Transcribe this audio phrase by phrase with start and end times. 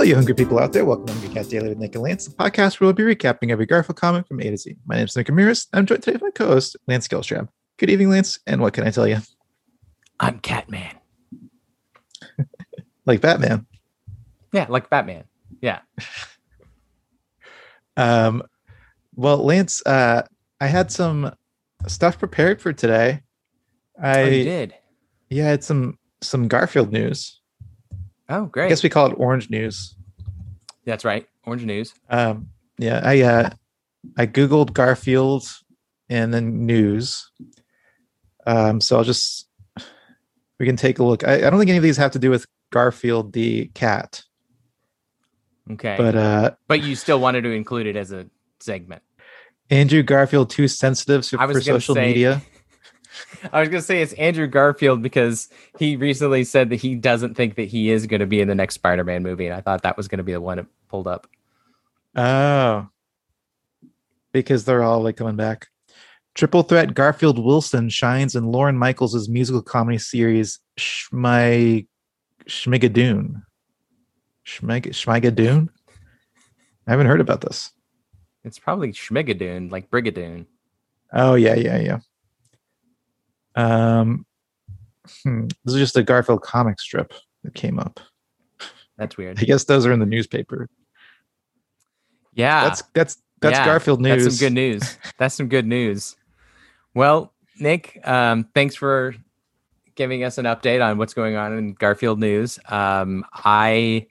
[0.00, 0.86] Hello, you hungry people out there.
[0.86, 3.50] Welcome to Hungry Cat Daily with Nick and Lance, the podcast where we'll be recapping
[3.50, 4.74] every Garfield comic from A to Z.
[4.86, 5.66] My name is Nick Ramirez.
[5.74, 7.48] I'm joined today by my co-host, Lance Gilstrap.
[7.76, 9.18] Good evening, Lance, and what can I tell you?
[10.18, 10.96] I'm Catman.
[13.04, 13.66] Like Batman.
[14.54, 15.24] Yeah, like Batman.
[15.60, 15.80] Yeah.
[17.98, 18.42] Um,
[19.16, 20.22] well, Lance, uh,
[20.62, 21.34] I had some
[21.88, 23.20] stuff prepared for today.
[24.02, 24.74] I oh, you did.
[25.28, 27.39] yeah, I had some some Garfield news.
[28.30, 28.66] Oh, great.
[28.66, 29.94] I guess we call it orange news.
[30.86, 31.26] That's right.
[31.44, 31.92] Orange news.
[32.08, 32.48] Um,
[32.78, 33.50] yeah, I uh,
[34.16, 35.44] I googled Garfield
[36.08, 37.30] and then news.
[38.46, 39.48] Um, so I'll just
[40.58, 41.26] we can take a look.
[41.26, 44.22] I, I don't think any of these have to do with Garfield the cat,
[45.72, 45.96] Okay.
[45.98, 48.26] but uh, but you still wanted to include it as a
[48.60, 49.02] segment.
[49.70, 52.42] Andrew Garfield too sensitive for, I was for social say- media.
[53.52, 57.34] I was going to say it's Andrew Garfield because he recently said that he doesn't
[57.34, 59.82] think that he is going to be in the next Spider-Man movie, and I thought
[59.82, 61.26] that was going to be the one that pulled up.
[62.16, 62.88] Oh,
[64.32, 65.68] because they're all like coming back.
[66.34, 71.86] Triple threat Garfield Wilson shines in Lorne Michaels' musical comedy series Schmy
[72.46, 73.42] Schmigadoon.
[74.46, 75.68] Schmig Schmigadoon?
[76.86, 77.72] I haven't heard about this.
[78.44, 80.46] It's probably Schmigadoon, like Brigadoon.
[81.12, 81.98] Oh yeah, yeah, yeah.
[83.56, 84.26] Um
[85.22, 87.12] hmm, this is just a Garfield comic strip
[87.44, 88.00] that came up.
[88.96, 89.38] That's weird.
[89.40, 90.68] I guess those are in the newspaper.
[92.34, 92.64] Yeah.
[92.64, 94.24] That's that's that's Yeah, Garfield news.
[94.24, 94.98] That's some good news.
[95.18, 96.16] That's some good news.
[96.94, 99.14] Well, Nick, um, thanks for
[99.94, 102.58] giving us an update on what's going on in Garfield news.
[102.68, 104.06] Um, I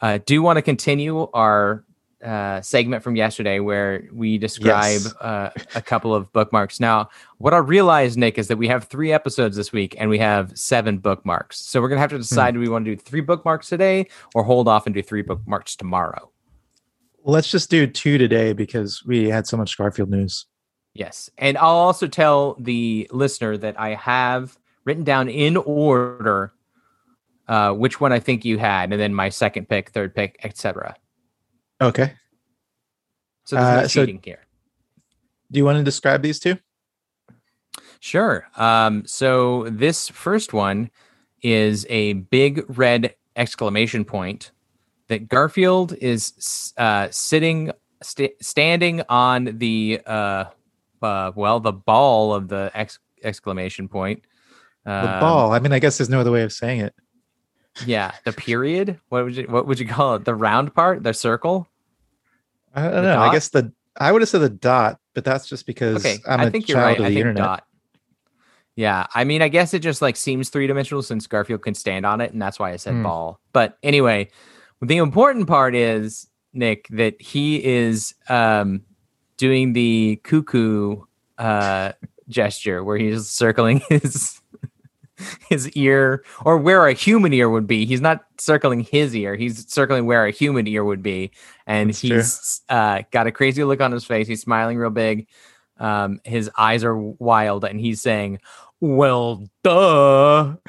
[0.00, 1.84] uh, do want to continue our
[2.22, 5.14] uh, segment from yesterday where we describe Yes.
[5.16, 6.78] uh, a couple of bookmarks.
[6.80, 10.18] Now, what I realized, Nick, is that we have three episodes this week and we
[10.18, 11.58] have seven bookmarks.
[11.64, 14.06] So we're going to have to decide do we want to do three bookmarks today
[14.34, 16.30] or hold off and do three bookmarks tomorrow?
[17.24, 20.46] Let's just do two today because we had so much Garfield news.
[20.94, 21.30] Yes.
[21.38, 26.52] And I'll also tell the listener that I have written down in order
[27.48, 30.94] uh, which one I think you had, and then my second pick, third pick, etc.
[31.82, 32.12] Okay.
[33.44, 34.40] So there's no Uh, so- here.
[35.50, 36.56] Do you want to describe these two?
[38.00, 38.46] Sure.
[38.56, 40.90] Um, so this first one
[41.42, 44.50] is a big red exclamation point
[45.08, 47.70] that Garfield is uh, sitting,
[48.02, 50.44] sta standing on the uh,
[51.02, 54.22] uh, well, the ball of the ex- exclamation point.
[54.84, 55.52] The Um, ball.
[55.52, 56.94] I mean, I guess there's no other way of saying it.
[57.86, 58.98] Yeah, the period.
[59.10, 60.24] What would you what would you call it?
[60.24, 61.68] The round part, the circle.
[62.74, 63.20] I don't The know.
[63.20, 66.40] I guess the I would have said the dot, but that's just because Okay, I'm
[66.40, 66.98] I a think you're child right.
[67.00, 67.44] of I the think internet.
[67.44, 67.66] dot.
[68.74, 72.06] Yeah, I mean, I guess it just like seems three dimensional since Garfield can stand
[72.06, 73.02] on it, and that's why I said Hmm.
[73.02, 73.40] ball.
[73.52, 74.30] But anyway,
[74.80, 78.82] the important part is Nick that he is um,
[79.36, 81.02] doing the cuckoo
[81.38, 81.92] uh,
[82.28, 84.40] gesture where he's circling his
[85.48, 87.86] his ear or where a human ear would be.
[87.86, 91.30] He's not circling his ear; he's circling where a human ear would be,
[91.66, 94.28] and That's he's uh, got a crazy look on his face.
[94.28, 95.26] He's smiling real big.
[95.78, 98.40] Um, his eyes are wild, and he's saying,
[98.80, 100.56] "Well, duh."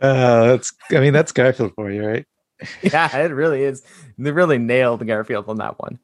[0.00, 0.72] Uh, that's.
[0.90, 2.26] I mean, that's Garfield for you, right?
[2.82, 3.82] yeah, it really is.
[4.18, 5.98] They really nailed Garfield on that one.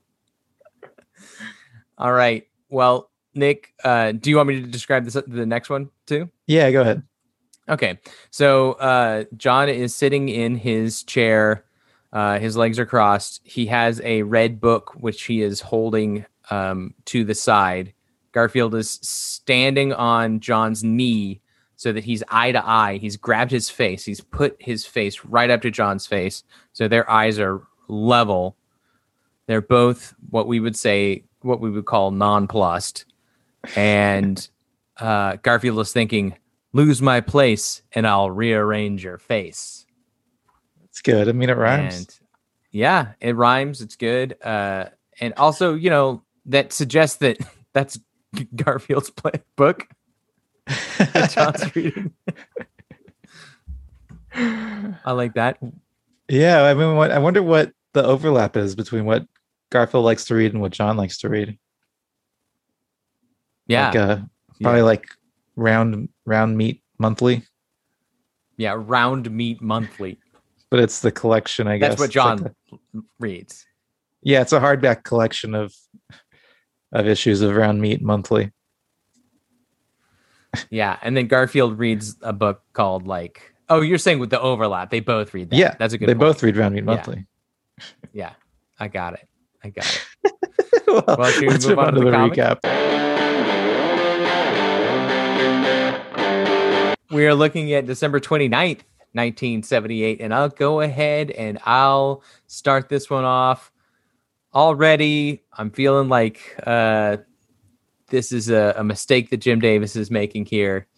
[1.99, 2.47] All right.
[2.69, 6.31] Well, Nick, uh, do you want me to describe this the next one too?
[6.47, 6.71] Yeah.
[6.71, 7.03] Go ahead.
[7.69, 7.99] Okay.
[8.31, 11.65] So uh, John is sitting in his chair.
[12.13, 13.41] Uh, his legs are crossed.
[13.45, 17.93] He has a red book which he is holding um, to the side.
[18.33, 21.41] Garfield is standing on John's knee
[21.77, 22.99] so that he's eye to eye.
[22.99, 24.05] He's grabbed his face.
[24.05, 26.43] He's put his face right up to John's face.
[26.73, 28.57] So their eyes are level.
[29.47, 33.05] They're both what we would say, what we would call nonplussed.
[33.75, 34.49] And
[34.99, 36.37] uh, Garfield is thinking,
[36.73, 39.87] lose my place and I'll rearrange your face.
[40.85, 41.29] It's good.
[41.29, 41.97] I mean, it rhymes.
[41.97, 42.21] And
[42.71, 43.81] yeah, it rhymes.
[43.81, 44.37] It's good.
[44.43, 44.87] Uh,
[45.21, 47.39] and also, you know, that suggests that
[47.73, 47.99] that's
[48.55, 49.89] Garfield's play book
[51.31, 52.13] John's reading.
[54.35, 55.59] I like that.
[56.29, 56.65] yeah.
[56.65, 59.27] I mean, what I wonder what the overlap is between what
[59.71, 61.59] Garfield likes to read and what John likes to read.
[63.67, 63.87] Yeah.
[63.89, 64.19] Like, uh,
[64.63, 65.07] probably like
[65.57, 67.43] round round meat monthly,
[68.57, 68.75] yeah.
[68.77, 70.19] Round Meat Monthly.
[70.71, 71.67] but it's the collection.
[71.69, 73.67] I guess That's what It's like John reads.
[74.23, 75.75] yeah, it's a hardback collection of
[76.93, 78.53] of issues of Round Meat Monthly.
[80.71, 80.97] Yeah.
[81.03, 85.01] And then Garfield reads a book called like Oh, you're saying with the overlap, they
[85.01, 85.57] both read that.
[85.57, 86.07] Yeah, that's a good.
[86.07, 86.17] One.
[86.17, 86.35] They point.
[86.37, 87.27] both read Round Meat Monthly.
[88.13, 88.33] Yeah,
[88.79, 89.29] I got it.
[89.65, 89.85] I got
[90.25, 90.33] it.
[90.87, 93.06] well, Well, let's move on on to the the recap.
[97.09, 98.83] We are looking at December 29th,
[99.13, 103.71] 1978, and I'll go ahead and I'll start this one off.
[104.53, 107.19] Already, I'm feeling like uh,
[108.09, 110.89] this is a, a mistake that Jim Davis is making here,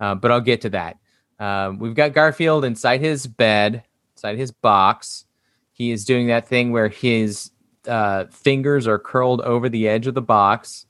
[0.00, 0.96] uh, but I'll get to that.
[1.38, 3.84] Um, we've got Garfield inside his bed,
[4.16, 5.26] inside his box.
[5.72, 7.50] He is doing that thing where his
[7.86, 10.86] uh, fingers are curled over the edge of the box.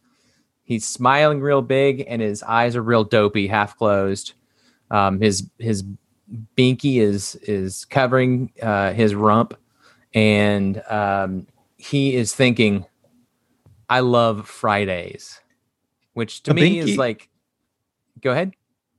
[0.63, 4.35] He's smiling real big, and his eyes are real dopey, half closed.
[4.91, 5.85] Um, his his
[6.57, 9.55] binky is is covering uh, his rump,
[10.15, 11.47] and um,
[11.77, 12.87] he is thinking,
[13.89, 15.41] "I love Fridays,"
[16.15, 17.29] which to A me is like,
[18.21, 18.53] "Go ahead."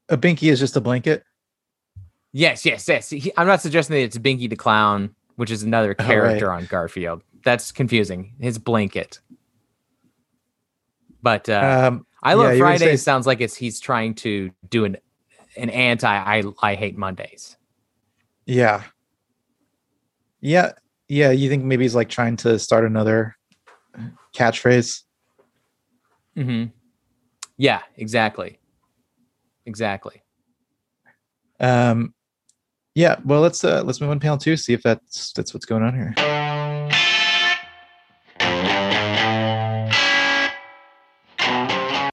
[0.09, 1.23] A binky is just a blanket.
[2.31, 3.09] Yes, yes, yes.
[3.09, 6.07] He, I'm not suggesting that it's Binky the Clown, which is another Oh, right.
[6.07, 7.23] character on Garfield.
[7.43, 8.33] That's confusing.
[8.39, 9.19] His blanket.
[11.21, 14.97] But uh, Um, I love yeah, say- sounds like it's he's trying to do an
[15.57, 17.57] an anti I I hate Mondays.
[18.45, 18.83] yeah,
[20.41, 20.71] yeah,
[21.07, 21.31] yeah.
[21.31, 23.35] You think maybe he's like trying to start another
[24.33, 25.03] catchphrase?
[26.35, 26.65] hmm
[27.57, 28.59] Yeah, exactly.
[29.65, 30.23] Exactly.
[31.59, 32.13] Um,
[32.95, 33.17] yeah.
[33.25, 34.57] Well, let's uh, let's move on to panel two.
[34.57, 36.13] See if that's that's what's going on here.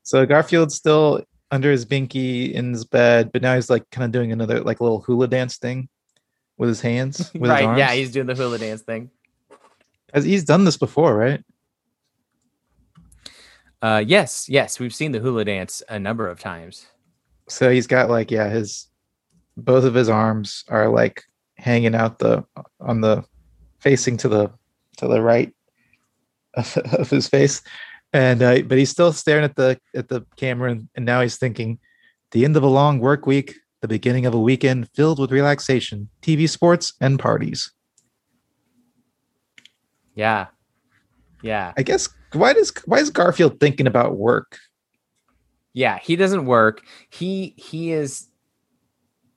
[0.03, 4.13] So Garfield's still under his binky in his bed, but now he's like kind of
[4.13, 5.89] doing another like little hula dance thing
[6.59, 7.33] with his hands.
[7.35, 7.61] With right.
[7.61, 7.79] His arms.
[7.79, 9.11] Yeah, he's doing the hula dance thing.
[10.13, 11.43] Has- he's done this before, right?
[13.83, 16.87] Uh, yes, yes, we've seen the hula dance a number of times.
[17.49, 18.89] So he's got like yeah, his
[19.57, 21.23] both of his arms are like
[21.57, 22.45] hanging out the
[22.81, 23.25] on the
[23.79, 24.51] facing to the
[24.97, 25.53] to the right
[26.55, 27.63] of, of his face,
[28.17, 31.37] and uh, but he's still staring at the at the camera, and, and now he's
[31.37, 31.79] thinking,
[32.33, 36.09] the end of a long work week, the beginning of a weekend filled with relaxation,
[36.23, 37.73] TV, sports, and parties.
[40.15, 40.47] Yeah.
[41.43, 41.75] Yeah.
[41.77, 44.59] I guess why does why is Garfield thinking about work?
[45.75, 46.83] Yeah, he doesn't work.
[47.11, 48.29] He he is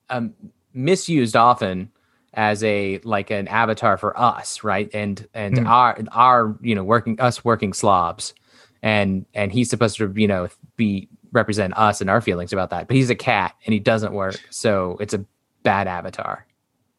[0.10, 0.34] um
[0.74, 1.92] misused often
[2.34, 4.90] as a like an avatar for us, right?
[4.94, 5.68] And and Hmm.
[5.68, 8.34] our our you know working us working slobs.
[8.82, 10.48] And and he's supposed to, you know,
[10.78, 12.88] be represent us and our feelings about that.
[12.88, 14.40] But he's a cat and he doesn't work.
[14.50, 15.26] So it's a
[15.64, 16.46] bad avatar.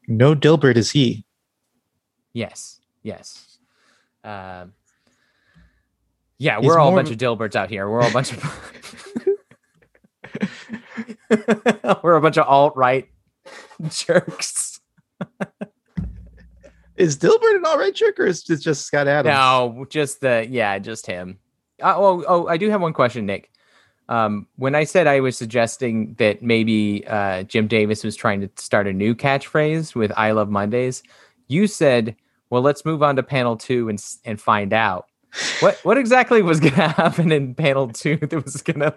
[0.06, 1.24] No Dilbert is he.
[2.32, 2.80] Yes.
[3.02, 3.58] Yes.
[4.24, 4.74] Um
[6.38, 7.88] yeah, He's we're all a bunch of- Dilberts out here.
[7.88, 8.42] We're all a bunch of
[12.02, 13.08] We're a bunch of alt right
[13.88, 14.80] jerks.
[16.96, 19.32] Is Dilbert an alt-right jerk or is it just Scott Adams?
[19.32, 21.38] No, just the yeah, just him.
[21.80, 23.50] Uh, oh, oh, I do have one question, Nick.
[24.08, 28.50] Um, when I said I was suggesting that maybe uh, Jim Davis was trying to
[28.56, 31.02] start a new catchphrase with "I love Mondays,"
[31.46, 32.16] you said,
[32.50, 35.06] "Well, let's move on to panel two and and find out
[35.60, 38.94] what what exactly was going to happen in panel two that was going to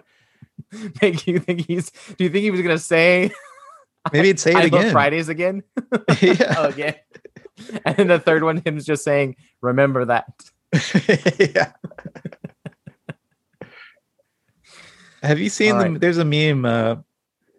[1.00, 1.90] make you think he's.
[2.16, 3.30] Do you think he was going to say
[4.12, 4.92] Maybe it'd say it "I love again.
[4.92, 5.62] Fridays" again?
[6.20, 6.54] yeah.
[6.58, 6.94] oh, again.
[7.84, 10.26] And then the third one, him's just saying, "Remember that."
[11.38, 11.72] yeah.
[15.24, 15.98] Have you seen them?
[15.98, 16.96] There's a meme uh,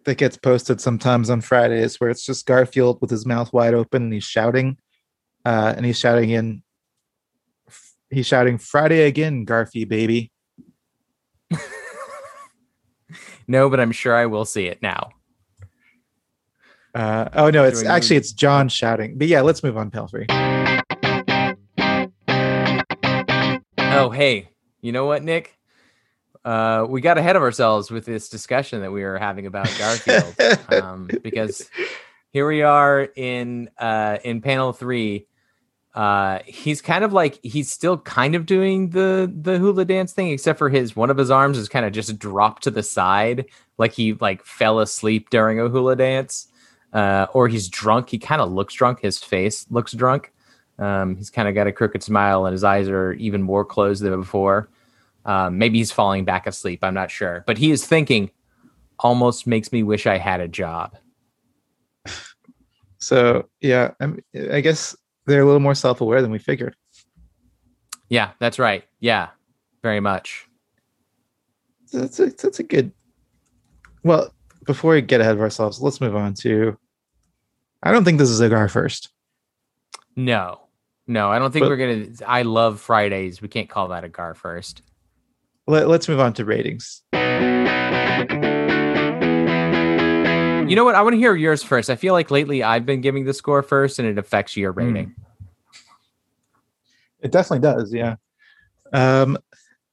[0.06, 4.04] that gets posted sometimes on Fridays where it's just Garfield with his mouth wide open
[4.04, 4.78] and he's shouting,
[5.44, 6.62] uh, and he's shouting in.
[8.12, 10.32] He's shouting Friday again, Garfy baby.
[13.48, 15.12] No, but I'm sure I will see it now.
[16.94, 19.18] Uh, oh no, it's actually it's John shouting.
[19.18, 20.26] But yeah, let's move on, Pelfrey.
[23.78, 24.50] Oh, hey,
[24.82, 25.55] you know what, Nick?
[26.46, 30.36] Uh, we got ahead of ourselves with this discussion that we were having about Garfield,
[30.72, 31.68] um, because
[32.32, 35.26] here we are in uh, in panel three.
[35.96, 40.30] Uh, he's kind of like he's still kind of doing the the hula dance thing,
[40.30, 43.46] except for his one of his arms is kind of just dropped to the side,
[43.80, 46.48] like he like fell asleep during a hula dance,
[46.94, 48.10] uh, or he's drunk.
[48.12, 49.00] He kind of looks drunk.
[49.00, 50.32] His face looks drunk.
[50.78, 54.04] Um, he's kind of got a crooked smile, and his eyes are even more closed
[54.04, 54.70] than before.
[55.26, 56.84] Um, maybe he's falling back asleep.
[56.84, 58.32] I'm not sure, but he is thinking.
[59.00, 60.96] Almost makes me wish I had a job.
[62.98, 64.20] So yeah, I'm,
[64.52, 64.96] I guess
[65.28, 66.76] they're a little more self-aware than we figured.
[68.10, 68.84] Yeah, that's right.
[69.00, 69.30] Yeah,
[69.84, 70.48] very much.
[71.94, 72.92] That's a, that's a good.
[74.04, 74.34] Well,
[74.66, 76.80] before we get ahead of ourselves, let's move on to
[77.84, 79.10] I don't think this is a Gar first.
[80.16, 80.62] No,
[81.06, 82.08] no, I don't think But- we're gonna.
[82.26, 83.40] I love Fridays.
[83.40, 84.82] We can't call that a Gar first.
[85.68, 87.02] Let, let's move on to ratings.
[90.68, 90.96] You know what?
[90.96, 91.90] I want to hear yours first.
[91.90, 95.14] I feel like lately I've been giving the score first, and it affects your rating.
[97.20, 98.16] It definitely does, yeah.
[98.94, 99.38] Um,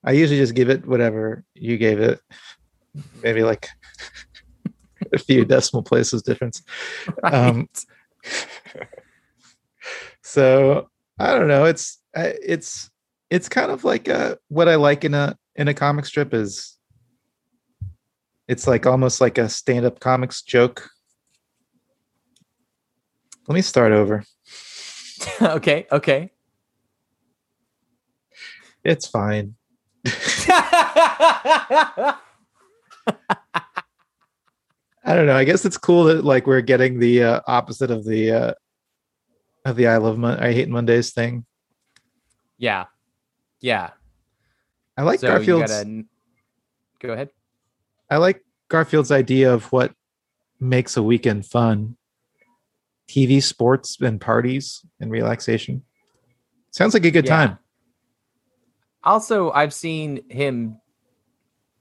[0.05, 2.21] I usually just give it whatever you gave it,
[3.23, 3.69] maybe like
[5.13, 6.63] a few decimal places difference.
[7.25, 7.69] Um,
[10.23, 10.89] so
[11.19, 11.65] I don't know.
[11.65, 12.91] It's it's
[13.31, 16.79] it's kind of like a, what I like in a in a comic strip is
[18.49, 20.91] it's like almost like a stand-up comics joke.
[23.49, 24.25] Let me start over.
[25.43, 26.31] okay, okay.
[28.85, 29.55] It's fine.
[35.05, 35.37] I don't know.
[35.37, 38.55] I guess it's cool that like we're getting the uh, opposite of the uh,
[39.65, 41.45] of the I love Mon- I hate Mondays thing.
[42.59, 42.87] yeah,
[43.61, 43.91] yeah.
[44.97, 45.71] I like so Garfield's.
[45.73, 46.05] gotta
[47.01, 47.31] go ahead.
[48.11, 49.95] I like Garfield's idea of what
[50.61, 51.97] makes a weekend fun.
[53.09, 55.83] TV, sports, and parties and relaxation.
[56.71, 57.37] Sounds like a good Yeah.
[57.47, 57.59] time.
[59.05, 60.79] Also, I've seen him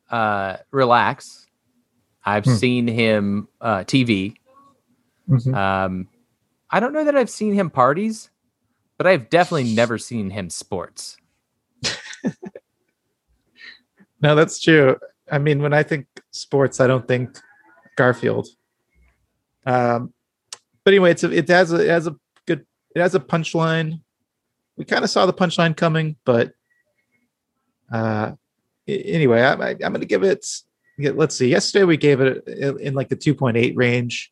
[0.10, 1.48] uh relax.
[2.26, 2.56] I've Hmm.
[2.56, 4.36] seen him uh TV.
[5.30, 5.56] Mhm.
[5.56, 6.10] Um
[6.70, 8.30] I don't know that I've seen him parties,
[8.98, 11.18] but I've definitely never seen him sports.
[14.22, 14.98] No, that's true.
[15.32, 17.38] I mean, when I think sports, I don't think
[17.96, 18.48] Garfield.
[19.66, 20.14] Um,
[20.84, 24.02] but anyway, it's a, it has a it has a good it has a punchline.
[24.78, 26.54] We kind of saw the punchline coming, but
[27.92, 28.34] uh,
[28.88, 30.46] anyway, I, I'm going to give it.
[30.98, 31.50] Let's see.
[31.50, 34.32] Yesterday we gave it in like the 2.8 range.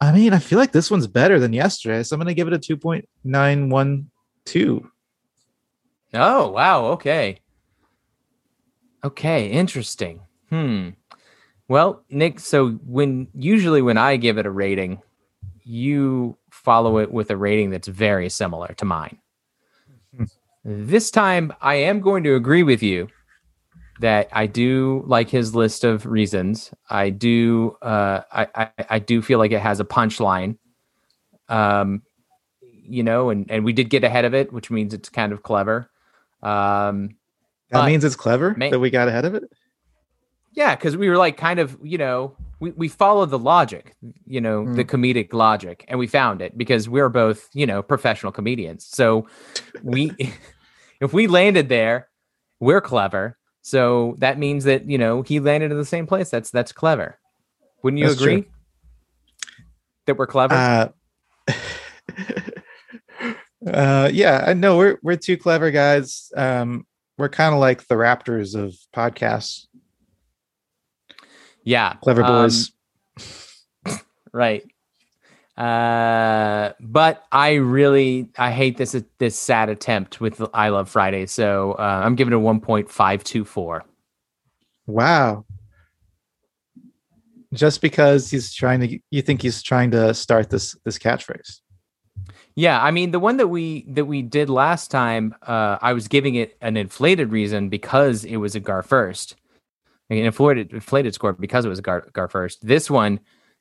[0.00, 2.48] I mean, I feel like this one's better than yesterday, so I'm going to give
[2.48, 4.90] it a 2.912.
[6.14, 7.40] Oh, wow, okay.
[9.04, 10.20] Okay, interesting.
[10.50, 10.90] Hmm.
[11.68, 15.00] Well, Nick, so when usually when I give it a rating,
[15.62, 19.18] you follow it with a rating that's very similar to mine.
[20.66, 23.08] This time I am going to agree with you
[24.00, 26.72] that I do like his list of reasons.
[26.88, 30.56] I do uh I I, I do feel like it has a punchline.
[31.50, 32.02] Um
[32.62, 35.42] you know, and and we did get ahead of it, which means it's kind of
[35.42, 35.90] clever.
[36.42, 37.16] Um
[37.70, 39.44] That But- means it's clever Ma- that we got ahead of it.
[40.52, 44.40] Yeah, because we were like kind of, you know, we, we followed the logic, you
[44.40, 48.86] know, the comedic logic, and we found it because we're both, you know, professional comedians.
[48.86, 49.26] So
[49.82, 50.12] we
[51.00, 52.08] if we landed there,
[52.60, 53.36] we're clever.
[53.62, 56.30] So that means that, you know, he landed in the same place.
[56.30, 57.18] That's that's clever.
[57.82, 58.32] Wouldn't you That's true.
[58.32, 58.48] agree?
[60.06, 60.54] That we're clever?
[60.54, 60.88] Uh,
[63.66, 66.30] uh, yeah, I know we're we're two clever guys.
[66.36, 66.86] Um,
[67.18, 69.66] we're kind of like the Raptors of podcasts,
[71.62, 71.94] yeah.
[71.94, 72.72] clever um, boys.
[74.32, 74.64] right
[75.56, 81.74] uh but i really i hate this this sad attempt with i love friday so
[81.74, 83.82] uh, i'm giving it a 1.524
[84.86, 85.44] wow.
[87.52, 91.60] Just because he's trying to, you think he's trying to start this this catchphrase?
[92.56, 96.08] Yeah i mean the one that we that we did last time uh i was
[96.08, 99.36] giving it an inflated reason because it was a gar first
[100.10, 103.18] an inflated inflated score because it was a gar, gar first this one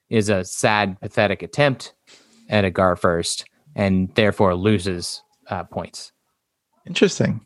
[0.09, 1.93] is a sad pathetic attempt
[2.49, 3.45] at a gar first
[3.75, 6.13] and therefore loses uh, points
[6.85, 7.41] Interesting.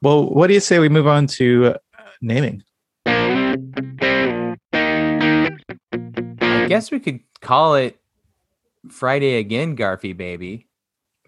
[0.00, 1.78] Well, what do you say we move on to uh,
[2.22, 2.62] naming?
[3.04, 4.56] I
[6.68, 8.00] guess we could call it
[8.90, 10.66] Friday again, Garfy baby.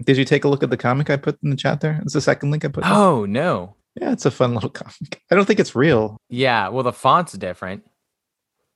[0.04, 2.00] Did you take a look at the comic I put in the chat there?
[2.02, 2.84] It's the second link I put.
[2.84, 2.92] there.
[2.92, 3.76] Oh no.
[4.00, 5.20] Yeah, it's a fun little comic.
[5.30, 6.16] I don't think it's real.
[6.28, 7.84] Yeah, well the font's different.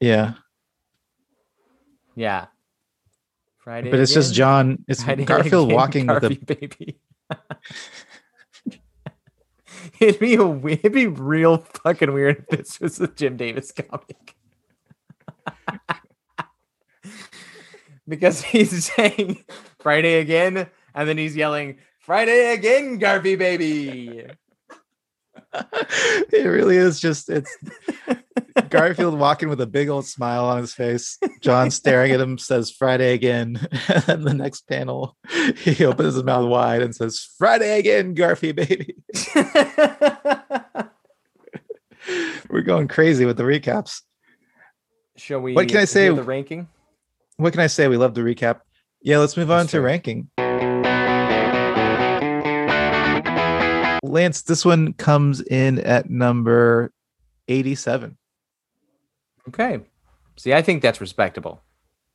[0.01, 0.35] Yeah,
[2.15, 2.47] Yeah.
[3.59, 3.91] Friday.
[3.91, 4.35] but it's just?
[4.35, 4.85] John.
[4.89, 6.99] It's Friday Garfield again, walking with a Garfy baby.
[10.01, 14.35] it'd be a, it'd be real fucking weird if this was a Jim Davis comic.
[18.09, 19.45] Because he's saying
[19.81, 24.25] Friday again, and then he's yelling Friday again, Garfy baby.
[26.33, 27.57] it really is just it's
[28.69, 31.19] Garfield walking with a big old smile on his face.
[31.41, 33.61] John staring at him says Friday again.
[34.07, 35.17] and the next panel,
[35.57, 38.97] he opens his mouth wide and says Friday again, Garfy baby.
[42.51, 44.03] We're going crazy with the recaps.
[45.17, 45.55] Shall we?
[45.55, 46.09] What can I say?
[46.09, 46.69] The ranking.
[47.37, 47.89] What can I say?
[47.89, 48.61] We love the recap.
[49.03, 49.83] Yeah, let's move on That's to fair.
[49.83, 50.31] ranking.
[54.03, 56.93] Lance, this one comes in at number
[57.49, 58.17] 87.
[59.49, 59.81] Okay.
[60.37, 61.63] See, I think that's respectable.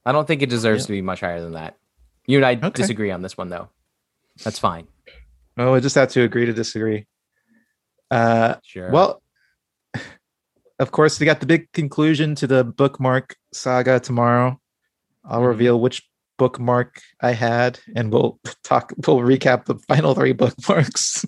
[0.06, 0.88] I don't think it deserves Yeah.
[0.88, 1.78] to be much higher than that.
[2.26, 2.70] You and I Okay.
[2.82, 3.70] disagree on this one, though.
[4.44, 4.88] That's fine.
[5.58, 7.06] Oh, I just have to agree to disagree.
[8.10, 8.90] Uh, Sure.
[8.92, 9.22] well,
[10.80, 14.60] of course, we got the big conclusion to the bookmark saga tomorrow.
[15.30, 16.04] I'll reveal which
[16.38, 18.92] bookmark I had, and we'll talk.
[19.06, 21.24] We'll recap the final three bookmarks.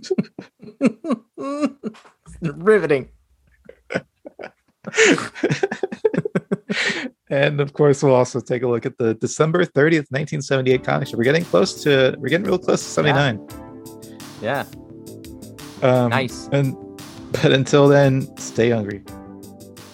[2.42, 3.10] riveting.
[7.30, 11.14] and of course, we'll also take a look at the December 30th, 1978 comics.
[11.14, 12.16] We're getting close to.
[12.18, 13.48] We're getting real close to 79.
[14.42, 14.66] Yeah.
[15.84, 16.50] Um, Nice.
[16.52, 16.76] And
[17.32, 19.04] but until then, stay hungry.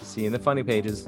[0.03, 1.07] See you in the funny pages.